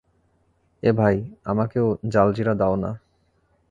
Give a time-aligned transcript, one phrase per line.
[0.83, 1.15] এ ভাই,
[1.43, 2.91] আমাকেও জালজিরা দেও না?